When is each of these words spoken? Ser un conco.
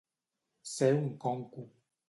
Ser 0.71 0.91
un 1.03 1.13
conco. 1.27 1.69